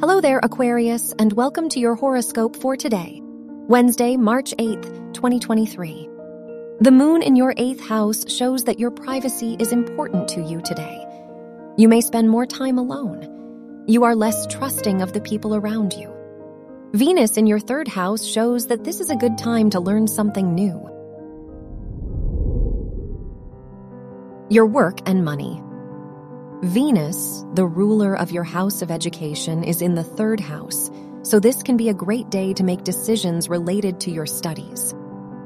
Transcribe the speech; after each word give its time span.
Hello 0.00 0.20
there, 0.20 0.38
Aquarius, 0.44 1.12
and 1.18 1.32
welcome 1.32 1.68
to 1.70 1.80
your 1.80 1.96
horoscope 1.96 2.54
for 2.54 2.76
today, 2.76 3.20
Wednesday, 3.20 4.16
March 4.16 4.54
8th, 4.56 5.12
2023. 5.12 6.08
The 6.78 6.92
moon 6.92 7.20
in 7.20 7.34
your 7.34 7.52
eighth 7.56 7.80
house 7.80 8.24
shows 8.32 8.62
that 8.62 8.78
your 8.78 8.92
privacy 8.92 9.56
is 9.58 9.72
important 9.72 10.28
to 10.28 10.40
you 10.40 10.60
today. 10.60 11.04
You 11.76 11.88
may 11.88 12.00
spend 12.00 12.30
more 12.30 12.46
time 12.46 12.78
alone. 12.78 13.84
You 13.88 14.04
are 14.04 14.14
less 14.14 14.46
trusting 14.46 15.02
of 15.02 15.14
the 15.14 15.20
people 15.20 15.56
around 15.56 15.94
you. 15.94 16.14
Venus 16.92 17.36
in 17.36 17.48
your 17.48 17.58
third 17.58 17.88
house 17.88 18.24
shows 18.24 18.68
that 18.68 18.84
this 18.84 19.00
is 19.00 19.10
a 19.10 19.16
good 19.16 19.36
time 19.36 19.68
to 19.70 19.80
learn 19.80 20.06
something 20.06 20.54
new. 20.54 20.78
Your 24.48 24.66
work 24.66 25.00
and 25.06 25.24
money. 25.24 25.60
Venus, 26.62 27.44
the 27.54 27.64
ruler 27.64 28.16
of 28.16 28.32
your 28.32 28.42
house 28.42 28.82
of 28.82 28.90
education, 28.90 29.62
is 29.62 29.80
in 29.80 29.94
the 29.94 30.02
third 30.02 30.40
house, 30.40 30.90
so 31.22 31.38
this 31.38 31.62
can 31.62 31.76
be 31.76 31.88
a 31.88 31.94
great 31.94 32.30
day 32.30 32.52
to 32.52 32.64
make 32.64 32.82
decisions 32.82 33.48
related 33.48 34.00
to 34.00 34.10
your 34.10 34.26
studies. 34.26 34.92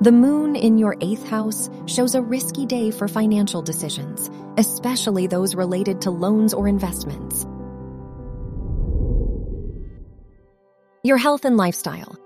The 0.00 0.10
moon 0.10 0.56
in 0.56 0.78
your 0.78 0.96
eighth 1.00 1.24
house 1.28 1.70
shows 1.86 2.16
a 2.16 2.22
risky 2.22 2.66
day 2.66 2.90
for 2.90 3.06
financial 3.06 3.62
decisions, 3.62 4.28
especially 4.58 5.28
those 5.28 5.54
related 5.54 6.00
to 6.02 6.10
loans 6.10 6.52
or 6.52 6.66
investments. 6.66 7.46
Your 11.04 11.18
health 11.18 11.44
and 11.44 11.56
lifestyle. 11.56 12.18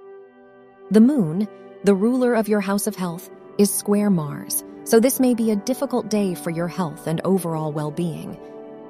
The 0.91 1.03
moon, 1.03 1.47
the 1.85 1.95
ruler 1.95 2.33
of 2.33 2.49
your 2.49 2.63
house 2.63 2.87
of 2.87 2.97
health, 2.97 3.29
is 3.59 3.71
square 3.71 4.09
Mars, 4.09 4.65
so 4.85 4.99
this 4.99 5.21
may 5.21 5.35
be 5.35 5.51
a 5.51 5.57
difficult 5.57 6.09
day 6.09 6.35
for 6.35 6.49
your 6.49 6.69
health 6.69 7.07
and 7.07 7.21
overall 7.27 7.73
well 7.73 7.91
being. 7.91 8.39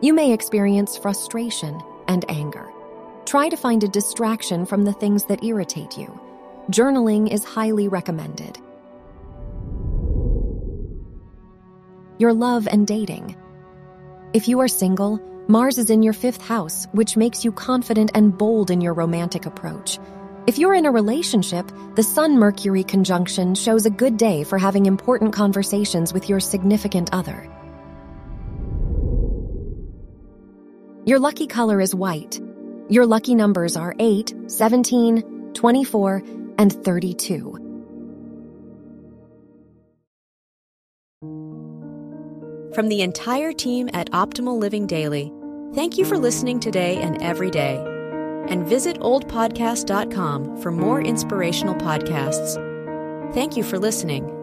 You 0.03 0.15
may 0.15 0.33
experience 0.33 0.97
frustration 0.97 1.79
and 2.09 2.25
anger. 2.31 2.73
Try 3.27 3.51
to 3.51 3.57
find 3.57 3.85
a 3.85 3.89
distraction 3.89 4.65
from 4.65 4.85
the 4.85 4.95
things 4.95 5.25
that 5.25 5.45
irritate 5.45 5.99
you. 5.99 6.19
Journaling 6.71 7.31
is 7.31 7.45
highly 7.45 7.87
recommended. 7.87 8.59
Your 12.19 12.33
love 12.33 12.67
and 12.67 12.87
dating. 12.87 13.37
If 14.33 14.49
you 14.49 14.61
are 14.61 14.69
single, 14.69 15.21
Mars 15.49 15.77
is 15.77 15.91
in 15.91 16.03
your 16.03 16.15
fifth 16.15 16.41
house, 16.41 16.87
which 16.93 17.19
makes 17.19 17.45
you 17.45 17.53
confident 17.53 18.13
and 18.15 18.37
bold 18.37 18.71
in 18.71 18.81
your 18.81 18.95
romantic 18.95 19.45
approach. 19.45 19.99
If 20.47 20.57
you're 20.59 20.75
in 20.75 20.87
a 20.87 20.91
relationship, 20.91 21.71
the 21.95 22.03
Sun 22.03 22.39
Mercury 22.39 22.85
conjunction 22.85 23.55
shows 23.55 23.85
a 23.85 23.91
good 23.91 24.17
day 24.17 24.45
for 24.45 24.57
having 24.57 24.87
important 24.87 25.35
conversations 25.35 26.15
with 26.15 26.31
your 26.31 26.41
significant 26.41 27.11
other. 27.13 27.51
Your 31.07 31.19
lucky 31.19 31.47
color 31.47 31.81
is 31.81 31.95
white. 31.95 32.41
Your 32.89 33.07
lucky 33.07 33.35
numbers 33.35 33.77
are 33.77 33.95
8, 33.99 34.35
17, 34.49 35.53
24, 35.55 36.23
and 36.59 36.73
32. 36.73 37.57
From 42.75 42.89
the 42.89 43.03
entire 43.03 43.53
team 43.53 43.89
at 43.93 44.11
Optimal 44.11 44.59
Living 44.59 44.87
Daily, 44.87 45.33
thank 45.75 45.99
you 45.99 46.05
for 46.05 46.19
listening 46.19 46.61
today 46.61 46.97
and 46.99 47.21
every 47.23 47.51
day. 47.51 47.77
And 48.49 48.67
visit 48.67 48.99
oldpodcast.com 49.01 50.61
for 50.63 50.71
more 50.71 51.01
inspirational 51.01 51.75
podcasts. 51.75 52.55
Thank 53.33 53.57
you 53.57 53.63
for 53.63 53.79
listening. 53.79 54.40